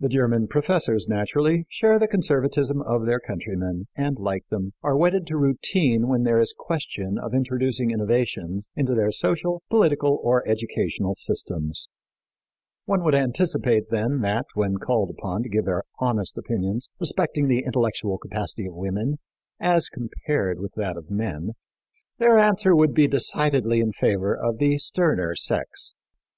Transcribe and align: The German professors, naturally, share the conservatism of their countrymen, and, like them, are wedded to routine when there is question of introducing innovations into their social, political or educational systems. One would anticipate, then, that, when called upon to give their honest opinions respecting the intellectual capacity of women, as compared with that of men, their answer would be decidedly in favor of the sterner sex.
The 0.00 0.08
German 0.08 0.48
professors, 0.48 1.06
naturally, 1.06 1.66
share 1.68 1.98
the 1.98 2.08
conservatism 2.08 2.80
of 2.80 3.04
their 3.04 3.20
countrymen, 3.20 3.86
and, 3.94 4.18
like 4.18 4.48
them, 4.48 4.72
are 4.82 4.96
wedded 4.96 5.26
to 5.26 5.36
routine 5.36 6.08
when 6.08 6.22
there 6.22 6.40
is 6.40 6.54
question 6.56 7.18
of 7.18 7.34
introducing 7.34 7.90
innovations 7.90 8.70
into 8.74 8.94
their 8.94 9.12
social, 9.12 9.62
political 9.68 10.18
or 10.22 10.42
educational 10.48 11.14
systems. 11.14 11.86
One 12.86 13.04
would 13.04 13.14
anticipate, 13.14 13.90
then, 13.90 14.22
that, 14.22 14.46
when 14.54 14.78
called 14.78 15.10
upon 15.10 15.42
to 15.42 15.50
give 15.50 15.66
their 15.66 15.84
honest 15.98 16.38
opinions 16.38 16.88
respecting 16.98 17.46
the 17.46 17.62
intellectual 17.62 18.16
capacity 18.16 18.64
of 18.64 18.72
women, 18.74 19.18
as 19.60 19.90
compared 19.90 20.60
with 20.60 20.72
that 20.76 20.96
of 20.96 21.10
men, 21.10 21.50
their 22.16 22.38
answer 22.38 22.74
would 22.74 22.94
be 22.94 23.06
decidedly 23.06 23.80
in 23.80 23.92
favor 23.92 24.34
of 24.34 24.56
the 24.56 24.78
sterner 24.78 25.34
sex. 25.36 25.94